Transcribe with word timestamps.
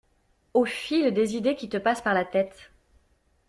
Au 0.55 0.65
fil 0.65 1.13
des 1.13 1.35
idées 1.35 1.55
qui 1.55 1.69
te 1.69 1.77
passent 1.77 2.01
par 2.01 2.15
la 2.15 2.25
tête. 2.25 2.71